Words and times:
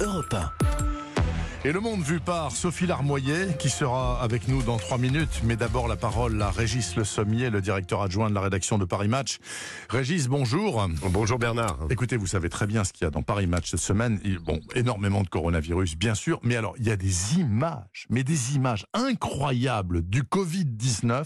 Europe 0.00 0.34
1. 0.34 0.50
Et 1.66 1.72
le 1.72 1.80
monde 1.80 2.02
vu 2.02 2.20
par 2.20 2.52
Sophie 2.52 2.86
Larmoyer, 2.86 3.56
qui 3.58 3.70
sera 3.70 4.22
avec 4.22 4.48
nous 4.48 4.62
dans 4.62 4.76
trois 4.76 4.98
minutes. 4.98 5.40
Mais 5.44 5.56
d'abord, 5.56 5.88
la 5.88 5.96
parole 5.96 6.40
à 6.42 6.50
Régis 6.50 6.94
Le 6.94 7.04
Sommier, 7.04 7.48
le 7.48 7.62
directeur 7.62 8.02
adjoint 8.02 8.28
de 8.28 8.34
la 8.34 8.42
rédaction 8.42 8.76
de 8.76 8.84
Paris 8.84 9.08
Match. 9.08 9.38
Régis, 9.88 10.28
bonjour. 10.28 10.86
Bonjour 11.10 11.38
Bernard. 11.38 11.78
Écoutez, 11.88 12.18
vous 12.18 12.26
savez 12.26 12.50
très 12.50 12.66
bien 12.66 12.84
ce 12.84 12.92
qu'il 12.92 13.04
y 13.04 13.08
a 13.08 13.10
dans 13.10 13.22
Paris 13.22 13.46
Match 13.46 13.70
cette 13.70 13.80
semaine. 13.80 14.20
Bon, 14.42 14.60
énormément 14.74 15.22
de 15.22 15.28
coronavirus, 15.28 15.96
bien 15.96 16.14
sûr. 16.14 16.38
Mais 16.42 16.56
alors, 16.56 16.74
il 16.78 16.86
y 16.86 16.90
a 16.90 16.96
des 16.96 17.38
images, 17.38 18.06
mais 18.10 18.24
des 18.24 18.56
images 18.56 18.84
incroyables 18.92 20.02
du 20.02 20.22
Covid-19. 20.22 21.24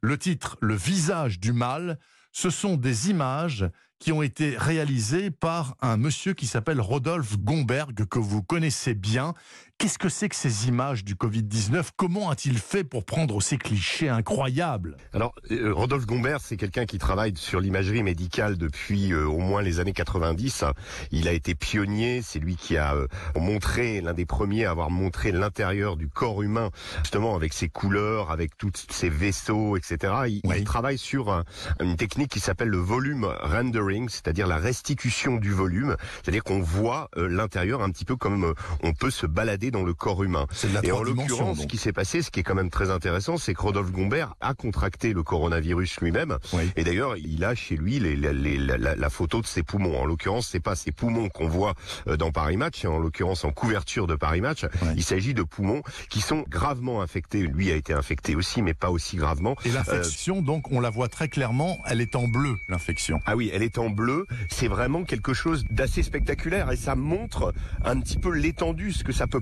Le 0.00 0.16
titre, 0.16 0.56
Le 0.62 0.76
visage 0.76 1.40
du 1.40 1.52
mal, 1.52 1.98
ce 2.32 2.48
sont 2.48 2.76
des 2.76 3.10
images 3.10 3.68
qui 3.98 4.12
ont 4.12 4.22
été 4.22 4.56
réalisés 4.56 5.30
par 5.30 5.76
un 5.80 5.96
monsieur 5.96 6.34
qui 6.34 6.46
s'appelle 6.46 6.80
Rodolphe 6.80 7.38
Gomberg, 7.38 8.06
que 8.06 8.18
vous 8.18 8.42
connaissez 8.42 8.94
bien. 8.94 9.34
Qu'est-ce 9.80 9.98
que 9.98 10.08
c'est 10.08 10.28
que 10.28 10.34
ces 10.34 10.66
images 10.66 11.04
du 11.04 11.14
Covid-19 11.14 11.90
Comment 11.94 12.30
a-t-il 12.30 12.58
fait 12.58 12.82
pour 12.82 13.04
prendre 13.04 13.40
ces 13.40 13.56
clichés 13.58 14.08
incroyables? 14.08 14.96
Alors, 15.14 15.32
euh, 15.52 15.72
Rodolphe 15.72 16.04
Gomberg, 16.04 16.40
c'est 16.42 16.56
quelqu'un 16.56 16.84
qui 16.84 16.98
travaille 16.98 17.36
sur 17.36 17.60
l'imagerie 17.60 18.02
médicale 18.02 18.58
depuis 18.58 19.12
euh, 19.12 19.24
au 19.28 19.38
moins 19.38 19.62
les 19.62 19.78
années 19.78 19.92
90. 19.92 20.64
Il 21.12 21.28
a 21.28 21.32
été 21.32 21.54
pionnier, 21.54 22.22
c'est 22.22 22.40
lui 22.40 22.56
qui 22.56 22.76
a 22.76 22.96
euh, 22.96 23.06
montré, 23.36 24.00
l'un 24.00 24.14
des 24.14 24.26
premiers 24.26 24.64
à 24.64 24.72
avoir 24.72 24.90
montré 24.90 25.30
l'intérieur 25.30 25.96
du 25.96 26.08
corps 26.08 26.42
humain, 26.42 26.70
justement 27.04 27.36
avec 27.36 27.52
ses 27.52 27.68
couleurs, 27.68 28.32
avec 28.32 28.56
tous 28.56 28.72
ses 28.90 29.08
vaisseaux, 29.08 29.76
etc. 29.76 30.12
Il, 30.26 30.40
il 30.56 30.64
travaille 30.64 30.98
sur 30.98 31.44
une 31.78 31.94
technique 31.94 32.32
qui 32.32 32.40
s'appelle 32.40 32.66
le 32.66 32.78
volume 32.78 33.32
rendering 33.42 34.08
c'est-à-dire 34.08 34.48
la 34.48 34.56
restitution 34.56 35.36
du 35.36 35.52
volume, 35.52 35.94
c'est-à-dire 36.20 36.42
qu'on 36.42 36.60
voit 36.60 37.10
l'intérieur 37.16 37.80
un 37.80 37.90
petit 37.90 38.04
peu 38.04 38.16
comme 38.16 38.54
on 38.82 38.92
peut 38.92 39.10
se 39.10 39.26
balader 39.26 39.67
dans 39.70 39.82
le 39.82 39.94
corps 39.94 40.22
humain. 40.22 40.46
Et 40.82 40.92
en 40.92 41.02
l'occurrence, 41.02 41.60
ce 41.60 41.66
qui 41.66 41.76
s'est 41.76 41.92
passé, 41.92 42.22
ce 42.22 42.30
qui 42.30 42.40
est 42.40 42.42
quand 42.42 42.54
même 42.54 42.70
très 42.70 42.90
intéressant, 42.90 43.36
c'est 43.36 43.54
que 43.54 43.62
Rodolphe 43.62 43.92
Gombert 43.92 44.34
a 44.40 44.54
contracté 44.54 45.12
le 45.12 45.22
coronavirus 45.22 46.00
lui-même. 46.00 46.38
Et 46.76 46.84
d'ailleurs, 46.84 47.16
il 47.16 47.44
a 47.44 47.54
chez 47.54 47.76
lui 47.76 47.98
les, 47.98 48.16
la, 48.16 49.10
photo 49.10 49.40
de 49.40 49.46
ses 49.46 49.62
poumons. 49.62 49.98
En 50.00 50.04
l'occurrence, 50.04 50.48
c'est 50.48 50.60
pas 50.60 50.76
ses 50.76 50.92
poumons 50.92 51.28
qu'on 51.28 51.48
voit 51.48 51.74
euh, 52.06 52.16
dans 52.16 52.30
Paris 52.30 52.56
Match, 52.56 52.84
en 52.84 52.98
l'occurrence 52.98 53.44
en 53.44 53.50
couverture 53.50 54.06
de 54.06 54.14
Paris 54.14 54.40
Match. 54.40 54.64
Il 54.96 55.02
s'agit 55.02 55.34
de 55.34 55.42
poumons 55.42 55.82
qui 56.10 56.20
sont 56.20 56.44
gravement 56.48 57.02
infectés. 57.02 57.42
Lui 57.42 57.70
a 57.70 57.74
été 57.74 57.92
infecté 57.92 58.34
aussi, 58.34 58.62
mais 58.62 58.74
pas 58.74 58.90
aussi 58.90 59.16
gravement. 59.16 59.56
Et 59.64 59.70
l'infection, 59.70 60.42
donc, 60.42 60.70
on 60.70 60.80
la 60.80 60.90
voit 60.90 61.08
très 61.08 61.28
clairement, 61.28 61.78
elle 61.86 62.00
est 62.00 62.16
en 62.16 62.28
bleu, 62.28 62.56
l'infection. 62.68 63.20
Ah 63.26 63.36
oui, 63.36 63.50
elle 63.52 63.62
est 63.62 63.78
en 63.78 63.90
bleu, 63.90 64.26
c'est 64.50 64.68
vraiment 64.68 65.04
quelque 65.04 65.34
chose 65.34 65.64
d'assez 65.70 66.02
spectaculaire 66.02 66.70
et 66.70 66.76
ça 66.76 66.94
montre 66.94 67.52
un 67.84 68.00
petit 68.00 68.18
peu 68.18 68.30
l'étendue, 68.30 68.92
ce 68.92 69.04
que 69.04 69.12
ça 69.12 69.26
peut 69.26 69.40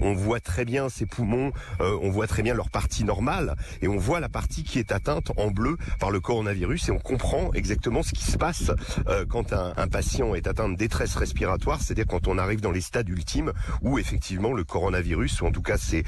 On 0.00 0.14
voit 0.14 0.40
très 0.40 0.64
bien 0.64 0.88
ces 0.88 1.06
poumons, 1.06 1.52
euh, 1.80 1.98
on 2.02 2.10
voit 2.10 2.26
très 2.26 2.42
bien 2.42 2.54
leur 2.54 2.70
partie 2.70 3.04
normale 3.04 3.54
et 3.82 3.88
on 3.88 3.96
voit 3.96 4.20
la 4.20 4.28
partie 4.28 4.64
qui 4.64 4.78
est 4.78 4.92
atteinte 4.92 5.32
en 5.36 5.50
bleu 5.50 5.76
par 6.00 6.10
le 6.10 6.20
coronavirus 6.20 6.88
et 6.88 6.92
on 6.92 6.98
comprend 6.98 7.52
exactement 7.54 8.02
ce 8.02 8.12
qui 8.12 8.24
se 8.24 8.36
passe 8.36 8.70
euh, 9.08 9.24
quand 9.26 9.52
un, 9.52 9.74
un, 9.76 9.88
patient 9.88 10.34
est 10.34 10.46
atteint 10.46 10.68
de 10.68 10.76
détresse 10.76 11.16
respiratoire, 11.16 11.80
c'est-à-dire 11.80 12.06
quand 12.06 12.28
on 12.28 12.38
arrive 12.38 12.60
dans 12.60 12.70
les 12.70 12.80
stades 12.80 13.08
ultimes 13.08 13.52
où 13.82 13.98
effectivement 13.98 14.52
le 14.52 14.64
coronavirus 14.64 15.42
ou 15.42 15.46
en 15.46 15.52
tout 15.52 15.62
cas 15.62 15.78
ses, 15.78 16.04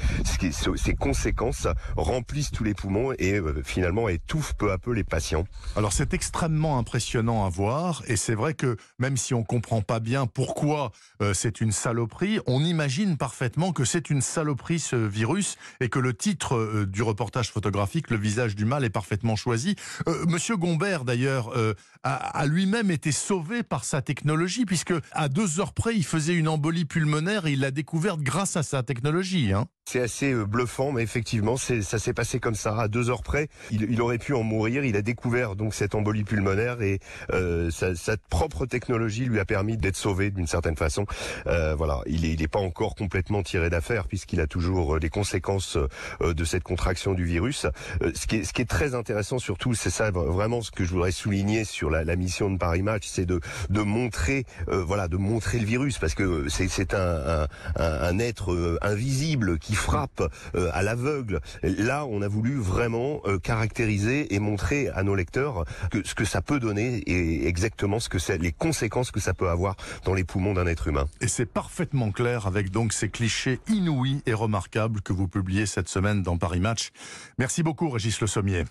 ses, 0.75 0.95
conséquences 0.95 1.67
remplissent 1.95 2.51
tous 2.51 2.63
les 2.63 2.73
poumons 2.73 3.13
et 3.17 3.33
euh, 3.33 3.61
finalement 3.63 4.09
étouffent 4.09 4.55
peu 4.55 4.71
à 4.71 4.77
peu 4.77 4.91
les 4.91 5.03
patients. 5.03 5.45
Alors 5.75 5.93
c'est 5.93 6.13
extrêmement 6.13 6.77
impressionnant 6.77 7.45
à 7.45 7.49
voir. 7.49 8.03
Et 8.07 8.15
c'est 8.15 8.35
vrai 8.35 8.53
que 8.53 8.77
même 8.99 9.17
si 9.17 9.33
on 9.33 9.43
comprend 9.43 9.81
pas 9.81 9.99
bien 9.99 10.27
pourquoi 10.27 10.91
euh, 11.21 11.33
c'est 11.33 11.61
une 11.61 11.71
saloperie, 11.71 12.39
on 12.45 12.63
imagine 12.63 13.17
parfaitement 13.21 13.71
que 13.71 13.85
c'est 13.85 14.09
une 14.09 14.19
saloperie 14.19 14.79
ce 14.79 14.95
virus 14.95 15.55
et 15.79 15.89
que 15.89 15.99
le 15.99 16.15
titre 16.15 16.55
euh, 16.55 16.87
du 16.87 17.03
reportage 17.03 17.51
photographique, 17.51 18.09
Le 18.09 18.17
visage 18.17 18.55
du 18.55 18.65
mal, 18.65 18.83
est 18.83 18.89
parfaitement 18.89 19.35
choisi. 19.35 19.75
Euh, 20.07 20.25
Monsieur 20.25 20.57
Gombert, 20.57 21.05
d'ailleurs, 21.05 21.53
a, 22.01 22.13
a 22.13 22.45
lui-même 22.47 22.89
été 22.89 23.11
sauvé 23.11 23.61
par 23.61 23.83
sa 23.83 24.01
technologie 24.01 24.65
puisque 24.65 24.95
à 25.11 25.29
deux 25.29 25.59
heures 25.59 25.73
près, 25.73 25.95
il 25.95 26.03
faisait 26.03 26.33
une 26.33 26.47
embolie 26.47 26.85
pulmonaire 26.85 27.45
et 27.45 27.51
il 27.51 27.59
l'a 27.59 27.69
découverte 27.69 28.21
grâce 28.21 28.57
à 28.57 28.63
sa 28.63 28.81
technologie. 28.81 29.53
Hein. 29.53 29.67
C'est 29.85 29.99
assez 29.99 30.33
bluffant, 30.33 30.93
mais 30.93 31.03
effectivement, 31.03 31.57
ça 31.57 31.99
s'est 31.99 32.13
passé 32.13 32.39
comme 32.39 32.55
ça. 32.55 32.79
À 32.79 32.87
deux 32.87 33.09
heures 33.09 33.23
près, 33.23 33.49
il, 33.71 33.99
aurait 33.99 34.19
pu 34.19 34.33
en 34.33 34.43
mourir. 34.43 34.85
Il 34.85 34.95
a 34.95 35.01
découvert 35.01 35.55
donc 35.55 35.73
cette 35.73 35.95
embolie 35.95 36.23
pulmonaire 36.23 36.81
et 36.81 36.99
euh, 37.33 37.69
sa, 37.71 38.15
propre 38.29 38.65
technologie 38.65 39.25
lui 39.25 39.39
a 39.39 39.45
permis 39.45 39.75
d'être 39.75 39.97
sauvé 39.97 40.31
d'une 40.31 40.47
certaine 40.47 40.77
façon. 40.77 41.05
Euh, 41.47 41.75
voilà, 41.75 42.01
il 42.05 42.21
n'est 42.21 42.41
est 42.41 42.47
pas 42.47 42.59
encore 42.59 42.95
complètement 42.95 43.10
tiré 43.43 43.69
d'affaire 43.69 44.07
puisqu'il 44.07 44.39
a 44.41 44.47
toujours 44.47 44.97
les 44.97 45.09
conséquences 45.09 45.77
euh, 46.21 46.33
de 46.33 46.43
cette 46.43 46.63
contraction 46.63 47.13
du 47.13 47.25
virus. 47.25 47.65
Euh, 48.01 48.11
ce 48.15 48.27
qui, 48.27 48.37
est, 48.37 48.43
ce 48.43 48.53
qui 48.53 48.61
est 48.61 48.69
très 48.69 48.95
intéressant 48.95 49.39
surtout, 49.39 49.73
c'est 49.73 49.89
ça 49.89 50.11
vraiment 50.11 50.61
ce 50.61 50.71
que 50.71 50.83
je 50.83 50.91
voudrais 50.91 51.11
souligner 51.11 51.63
sur 51.63 51.89
la, 51.89 52.03
la 52.03 52.15
mission 52.15 52.49
de 52.49 52.57
Paris 52.57 52.81
Match, 52.81 53.07
c'est 53.07 53.25
de, 53.25 53.39
de 53.69 53.81
montrer, 53.81 54.45
euh, 54.69 54.83
voilà, 54.83 55.07
de 55.07 55.17
montrer 55.17 55.59
le 55.59 55.65
virus 55.65 55.97
parce 55.97 56.15
que 56.15 56.47
c'est 56.49 56.93
un, 56.93 57.47
un, 57.75 57.83
un, 57.85 58.19
être 58.19 58.79
invisible 58.81 59.57
qui 59.59 59.75
frappe 59.75 60.23
à 60.53 60.83
l'aveugle. 60.83 61.39
Là, 61.63 62.05
on 62.05 62.21
a 62.21 62.27
voulu 62.27 62.57
vraiment 62.57 63.21
caractériser 63.43 64.33
et 64.33 64.39
montrer 64.39 64.89
à 64.89 65.03
nos 65.03 65.15
lecteurs 65.15 65.65
que 65.89 66.05
ce 66.05 66.13
que 66.15 66.25
ça 66.25 66.41
peut 66.41 66.59
donner 66.59 66.97
et 67.07 67.47
exactement 67.47 67.99
ce 67.99 68.09
que 68.09 68.19
c'est, 68.19 68.37
les 68.37 68.51
conséquences 68.51 69.11
que 69.11 69.19
ça 69.19 69.33
peut 69.33 69.49
avoir 69.49 69.75
dans 70.05 70.13
les 70.13 70.23
poumons 70.23 70.53
d'un 70.53 70.67
être 70.67 70.87
humain. 70.87 71.07
Et 71.21 71.27
c'est 71.27 71.45
parfaitement 71.45 72.11
clair 72.11 72.47
avec 72.47 72.69
donc 72.71 72.93
ces 73.01 73.09
clichés 73.09 73.59
inouïs 73.67 74.21
et 74.27 74.33
remarquables 74.35 75.01
que 75.01 75.11
vous 75.11 75.27
publiez 75.27 75.65
cette 75.65 75.89
semaine 75.89 76.21
dans 76.21 76.37
Paris 76.37 76.59
Match. 76.59 76.91
Merci 77.39 77.63
beaucoup 77.63 77.89
Régis 77.89 78.21
Le 78.21 78.27
Sommier. 78.27 78.63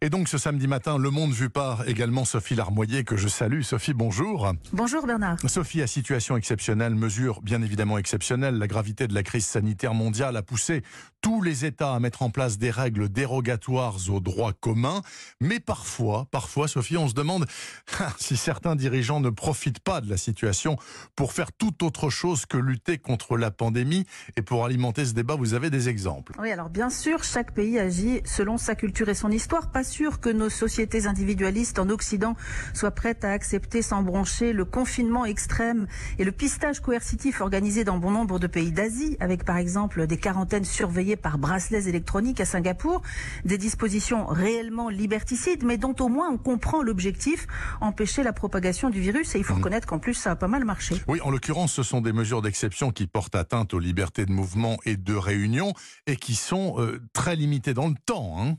Et 0.00 0.10
donc 0.10 0.26
ce 0.26 0.36
samedi 0.36 0.66
matin, 0.66 0.98
Le 0.98 1.10
Monde 1.10 1.30
vu 1.30 1.48
par 1.48 1.88
également 1.88 2.24
Sophie 2.24 2.56
Larmoyer 2.56 3.04
que 3.04 3.16
je 3.16 3.28
salue. 3.28 3.62
Sophie, 3.62 3.94
bonjour. 3.94 4.52
Bonjour 4.72 5.06
Bernard. 5.06 5.38
Sophie, 5.46 5.80
à 5.80 5.86
situation 5.86 6.36
exceptionnelle, 6.36 6.96
mesure 6.96 7.40
bien 7.40 7.62
évidemment 7.62 7.98
exceptionnelle, 7.98 8.58
la 8.58 8.66
gravité 8.66 9.06
de 9.06 9.14
la 9.14 9.22
crise 9.22 9.46
sanitaire 9.46 9.94
mondiale 9.94 10.36
a 10.36 10.42
poussé 10.42 10.82
tous 11.20 11.40
les 11.40 11.64
États 11.64 11.94
à 11.94 12.00
mettre 12.00 12.22
en 12.22 12.30
place 12.30 12.58
des 12.58 12.70
règles 12.70 13.08
dérogatoires 13.08 13.96
au 14.08 14.18
droit 14.18 14.52
commun. 14.52 15.02
Mais 15.40 15.60
parfois, 15.60 16.26
parfois, 16.32 16.66
Sophie, 16.66 16.96
on 16.96 17.08
se 17.08 17.14
demande 17.14 17.46
si 18.18 18.36
certains 18.36 18.74
dirigeants 18.74 19.20
ne 19.20 19.30
profitent 19.30 19.80
pas 19.80 20.00
de 20.00 20.10
la 20.10 20.16
situation 20.16 20.76
pour 21.14 21.32
faire 21.32 21.52
tout 21.52 21.84
autre 21.84 22.10
chose 22.10 22.44
que 22.46 22.56
lutter 22.56 22.98
contre 22.98 23.36
la 23.36 23.50
pandémie. 23.58 24.06
Et 24.36 24.42
pour 24.42 24.64
alimenter 24.64 25.04
ce 25.04 25.12
débat, 25.12 25.34
vous 25.34 25.52
avez 25.52 25.68
des 25.68 25.90
exemples. 25.90 26.32
Oui, 26.40 26.50
alors 26.50 26.70
bien 26.70 26.88
sûr, 26.88 27.24
chaque 27.24 27.52
pays 27.52 27.78
agit 27.78 28.22
selon 28.24 28.56
sa 28.56 28.74
culture 28.74 29.10
et 29.10 29.14
son 29.14 29.30
histoire. 29.30 29.70
Pas 29.70 29.84
sûr 29.84 30.20
que 30.20 30.30
nos 30.30 30.48
sociétés 30.48 31.06
individualistes 31.06 31.78
en 31.78 31.90
Occident 31.90 32.36
soient 32.72 32.92
prêtes 32.92 33.24
à 33.24 33.32
accepter 33.32 33.82
sans 33.82 34.02
broncher 34.02 34.54
le 34.54 34.64
confinement 34.64 35.26
extrême 35.26 35.86
et 36.18 36.24
le 36.24 36.32
pistage 36.32 36.80
coercitif 36.80 37.42
organisé 37.42 37.84
dans 37.84 37.98
bon 37.98 38.12
nombre 38.12 38.38
de 38.38 38.46
pays 38.46 38.72
d'Asie, 38.72 39.16
avec 39.20 39.44
par 39.44 39.58
exemple 39.58 40.06
des 40.06 40.16
quarantaines 40.16 40.64
surveillées 40.64 41.16
par 41.16 41.36
bracelets 41.36 41.88
électroniques 41.88 42.40
à 42.40 42.46
Singapour, 42.46 43.02
des 43.44 43.58
dispositions 43.58 44.26
réellement 44.26 44.88
liberticides, 44.88 45.64
mais 45.64 45.76
dont 45.76 45.96
au 45.98 46.08
moins 46.08 46.30
on 46.30 46.38
comprend 46.38 46.82
l'objectif, 46.82 47.46
empêcher 47.80 48.22
la 48.22 48.32
propagation 48.32 48.88
du 48.88 49.00
virus. 49.00 49.34
Et 49.34 49.38
il 49.38 49.44
faut 49.44 49.54
mmh. 49.54 49.56
reconnaître 49.56 49.86
qu'en 49.88 49.98
plus, 49.98 50.14
ça 50.14 50.30
a 50.30 50.36
pas 50.36 50.48
mal 50.48 50.64
marché. 50.64 51.02
Oui, 51.08 51.20
en 51.22 51.30
l'occurrence, 51.30 51.72
ce 51.72 51.82
sont 51.82 52.00
des 52.00 52.12
mesures 52.12 52.40
d'exception 52.40 52.92
qui 52.92 53.08
portent 53.08 53.34
atteinte 53.34 53.47
aux 53.72 53.78
libertés 53.78 54.26
de 54.26 54.32
mouvement 54.32 54.76
et 54.84 54.96
de 54.96 55.14
réunion 55.14 55.72
et 56.06 56.16
qui 56.16 56.34
sont 56.34 56.80
euh, 56.80 57.00
très 57.12 57.36
limitées 57.36 57.74
dans 57.74 57.88
le 57.88 57.96
temps. 58.06 58.36
Hein 58.40 58.56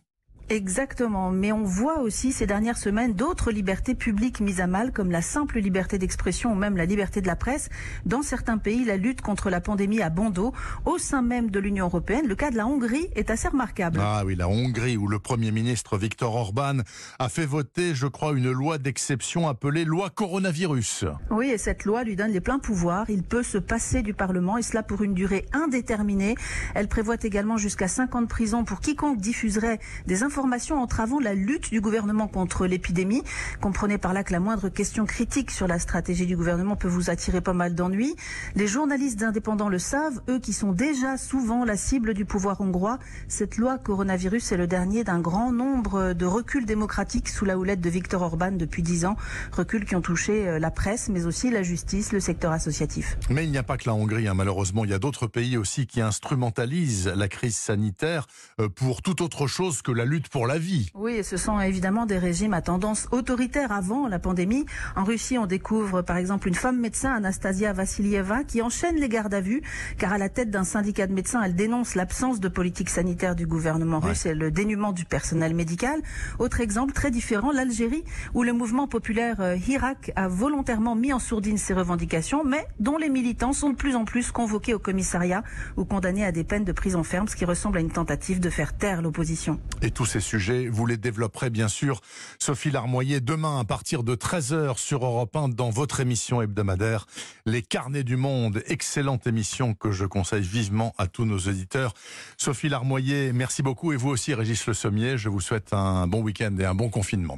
Exactement, 0.50 1.30
mais 1.30 1.52
on 1.52 1.64
voit 1.64 2.00
aussi 2.00 2.32
ces 2.32 2.48
dernières 2.48 2.80
semaines 2.80 3.14
d'autres 3.14 3.52
libertés 3.52 3.94
publiques 3.94 4.40
mises 4.40 4.62
à 4.62 4.66
mal, 4.66 4.92
comme 4.92 5.12
la 5.12 5.22
simple 5.22 5.60
liberté 5.60 6.00
d'expression 6.00 6.54
ou 6.54 6.56
même 6.56 6.76
la 6.76 6.86
liberté 6.86 7.22
de 7.22 7.28
la 7.28 7.36
presse. 7.36 7.70
Dans 8.08 8.24
certains 8.24 8.58
pays, 8.58 8.84
la 8.84 8.98
lutte 8.98 9.22
contre 9.22 9.52
la 9.52 9.62
pandémie 9.62 10.02
a 10.02 10.10
bon 10.10 10.32
dos. 10.32 10.52
Au 10.86 10.98
sein 10.98 11.22
même 11.22 11.52
de 11.52 11.60
l'Union 11.60 11.86
européenne, 11.86 12.26
le 12.28 12.34
cas 12.34 12.50
de 12.50 12.58
la 12.58 12.66
Hongrie 12.66 13.10
est 13.16 13.30
assez 13.30 13.48
remarquable. 13.48 14.00
Ah 14.02 14.24
oui, 14.26 14.36
la 14.36 14.50
Hongrie, 14.50 14.98
où 14.98 15.08
le 15.08 15.20
Premier 15.20 15.52
ministre 15.52 16.00
Viktor 16.00 16.34
Orban 16.34 16.80
a 17.20 17.30
fait 17.30 17.46
voter, 17.46 17.94
je 17.94 18.08
crois, 18.08 18.32
une 18.36 18.50
loi 18.50 18.80
d'exception 18.80 19.48
appelée 19.48 19.86
loi 19.86 20.10
coronavirus. 20.10 21.06
Oui, 21.30 21.52
et 21.52 21.60
cette 21.60 21.86
loi 21.86 22.04
lui 22.04 22.16
donne 22.16 22.32
les 22.32 22.42
pleins 22.42 22.58
pouvoirs. 22.58 23.08
Il 23.08 23.22
peut 23.22 23.44
se 23.44 23.60
passer 23.60 24.02
du 24.02 24.16
Parlement, 24.16 24.58
et 24.58 24.64
cela 24.64 24.82
pour 24.82 25.04
une 25.04 25.14
durée 25.14 25.46
indéterminée. 25.54 26.34
Elle 26.74 26.88
prévoit 26.88 27.18
également 27.22 27.58
jusqu'à 27.58 27.88
5 27.88 28.16
ans 28.16 28.24
de 28.24 28.28
prison 28.28 28.64
pour 28.64 28.80
quiconque 28.80 29.20
diffuserait 29.22 29.78
des 30.08 30.24
informations 30.24 30.39
l'information 30.40 30.82
entravant 30.82 31.20
la 31.20 31.34
lutte 31.34 31.70
du 31.70 31.82
gouvernement 31.82 32.30
contre 32.30 32.66
l'épidémie. 32.66 33.24
Comprenez 33.60 33.98
par 33.98 34.14
là 34.14 34.24
que 34.24 34.32
la 34.32 34.40
moindre 34.40 34.70
question 34.70 35.06
critique 35.06 35.52
sur 35.52 35.68
la 35.68 35.80
stratégie 35.80 36.26
du 36.26 36.38
gouvernement 36.38 36.78
peut 36.78 36.88
vous 36.88 37.10
attirer 37.10 37.42
pas 37.42 37.52
mal 37.52 37.76
d'ennuis. 37.76 38.16
Les 38.56 38.66
journalistes 38.66 39.22
indépendants 39.22 39.68
le 39.68 39.80
savent, 39.80 40.22
eux 40.30 40.40
qui 40.40 40.54
sont 40.54 40.72
déjà 40.72 41.18
souvent 41.18 41.66
la 41.66 41.76
cible 41.76 42.14
du 42.14 42.24
pouvoir 42.24 42.62
hongrois. 42.62 43.00
Cette 43.28 43.58
loi 43.58 43.78
coronavirus 43.78 44.54
est 44.54 44.58
le 44.58 44.66
dernier 44.66 45.04
d'un 45.04 45.20
grand 45.20 45.52
nombre 45.52 46.14
de 46.14 46.26
reculs 46.26 46.66
démocratiques 46.66 47.28
sous 47.28 47.44
la 47.44 47.58
houlette 47.58 47.82
de 47.82 47.90
Viktor 47.90 48.22
Orban 48.22 48.54
depuis 48.54 48.82
dix 48.82 49.04
ans. 49.04 49.18
Reculs 49.52 49.84
qui 49.84 49.98
ont 49.98 50.02
touché 50.02 50.48
euh, 50.48 50.58
la 50.58 50.72
presse, 50.72 51.10
mais 51.10 51.26
aussi 51.26 51.52
la 51.52 51.64
justice, 51.64 52.14
le 52.14 52.22
secteur 52.22 52.54
associatif. 52.54 53.18
Mais 53.30 53.44
il 53.44 53.52
n'y 53.52 53.58
a 53.58 53.64
pas 53.64 53.76
que 53.76 53.90
la 53.90 53.94
Hongrie, 53.94 54.30
hein, 54.30 54.36
malheureusement. 54.36 54.86
Il 54.86 54.92
y 54.92 54.94
a 54.94 55.00
d'autres 55.00 55.28
pays 55.28 55.58
aussi 55.58 55.86
qui 55.86 56.00
instrumentalisent 56.00 57.12
la 57.14 57.28
crise 57.28 57.58
sanitaire 57.58 58.26
euh, 58.62 58.70
pour 58.70 59.02
toute 59.02 59.20
autre 59.20 59.48
chose 59.48 59.82
que 59.82 59.92
la 59.92 60.06
lutte 60.06 60.29
pour 60.30 60.48
la 60.48 60.58
vie. 60.58 60.90
Oui, 60.94 61.14
et 61.14 61.24
ce 61.24 61.38
sont 61.38 61.60
évidemment 61.60 62.06
des 62.06 62.18
régimes 62.18 62.54
à 62.54 62.62
tendance 62.62 63.08
autoritaire 63.12 63.72
avant 63.72 64.08
la 64.08 64.20
pandémie. 64.20 64.66
En 64.96 65.04
Russie, 65.04 65.38
on 65.38 65.46
découvre 65.46 66.02
par 66.02 66.18
exemple 66.18 66.48
une 66.48 66.56
femme 66.56 66.80
médecin, 66.80 67.14
Anastasia 67.14 67.74
Vassilieva, 67.74 68.44
qui 68.44 68.62
enchaîne 68.62 68.96
les 68.96 69.10
gardes 69.10 69.34
à 69.34 69.42
vue, 69.42 69.62
car 69.98 70.14
à 70.14 70.18
la 70.18 70.30
tête 70.30 70.52
d'un 70.52 70.64
syndicat 70.64 71.08
de 71.08 71.14
médecins, 71.14 71.42
elle 71.44 71.56
dénonce 71.56 71.96
l'absence 71.96 72.40
de 72.40 72.48
politique 72.48 72.90
sanitaire 72.90 73.36
du 73.36 73.48
gouvernement 73.48 74.00
russe 74.00 74.26
et 74.26 74.34
le 74.34 74.52
dénuement 74.52 74.92
du 74.92 75.06
personnel 75.06 75.54
médical. 75.56 76.02
Autre 76.38 76.62
exemple 76.62 76.94
très 76.94 77.12
différent, 77.12 77.52
l'Algérie, 77.52 78.04
où 78.34 78.44
le 78.44 78.54
mouvement 78.54 78.88
populaire 78.88 79.42
euh, 79.42 79.56
Hirak 79.56 80.12
a 80.16 80.28
volontairement 80.28 80.96
mis 80.96 81.14
en 81.14 81.20
sourdine 81.20 81.58
ses 81.58 81.74
revendications, 81.74 82.44
mais 82.44 82.66
dont 82.80 82.98
les 82.98 83.10
militants 83.10 83.54
sont 83.54 83.72
de 83.72 83.76
plus 83.76 83.96
en 83.96 84.06
plus 84.06 84.32
convoqués 84.32 84.74
au 84.74 84.80
commissariat 84.80 85.44
ou 85.78 85.86
condamnés 85.86 86.26
à 86.26 86.32
des 86.32 86.44
peines 86.44 86.66
de 86.66 86.72
prison 86.72 87.04
ferme, 87.04 87.28
ce 87.28 87.36
qui 87.36 87.46
ressemble 87.46 87.78
à 87.78 87.82
une 87.82 87.92
tentative 87.92 88.40
de 88.40 88.50
faire 88.50 88.78
taire 88.78 89.02
l'opposition. 89.02 89.60
Et 89.82 89.92
tous 89.92 90.19
sujets, 90.22 90.68
vous 90.68 90.86
les 90.86 90.98
développerez 90.98 91.50
bien 91.50 91.68
sûr, 91.68 92.02
Sophie 92.40 92.72
Larmoyer, 92.72 93.22
demain 93.22 93.60
à 93.60 93.64
partir 93.64 94.04
de 94.04 94.16
13h 94.16 94.78
sur 94.78 95.06
Europe 95.06 95.36
1 95.36 95.50
dans 95.50 95.70
votre 95.70 96.00
émission 96.00 96.42
hebdomadaire, 96.42 97.06
Les 97.46 97.62
Carnets 97.62 98.04
du 98.04 98.16
Monde. 98.16 98.64
Excellente 98.68 99.28
émission 99.28 99.74
que 99.74 99.92
je 99.92 100.06
conseille 100.06 100.44
vivement 100.44 100.94
à 100.98 101.08
tous 101.08 101.26
nos 101.26 101.38
auditeurs. 101.38 101.94
Sophie 102.38 102.70
Larmoyer, 102.70 103.34
merci 103.34 103.64
beaucoup 103.64 103.94
et 103.94 103.98
vous 103.98 104.10
aussi 104.10 104.34
Régis 104.34 104.66
Le 104.68 104.74
Sommier. 104.74 105.18
Je 105.18 105.30
vous 105.30 105.42
souhaite 105.42 105.74
un 105.74 106.08
bon 106.08 106.22
week-end 106.22 106.56
et 106.60 106.66
un 106.66 106.76
bon 106.76 106.90
confinement. 106.90 107.36